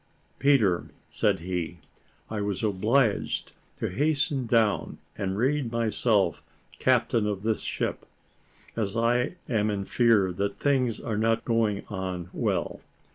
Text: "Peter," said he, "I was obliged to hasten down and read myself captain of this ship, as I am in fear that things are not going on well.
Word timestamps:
"Peter," 0.39 0.87
said 1.11 1.41
he, 1.41 1.77
"I 2.27 2.41
was 2.41 2.63
obliged 2.63 3.51
to 3.77 3.87
hasten 3.89 4.47
down 4.47 4.97
and 5.15 5.37
read 5.37 5.71
myself 5.71 6.41
captain 6.79 7.27
of 7.27 7.43
this 7.43 7.61
ship, 7.61 8.07
as 8.75 8.97
I 8.97 9.35
am 9.47 9.69
in 9.69 9.85
fear 9.85 10.33
that 10.33 10.57
things 10.57 10.99
are 10.99 11.19
not 11.19 11.45
going 11.45 11.85
on 11.87 12.31
well. 12.33 12.81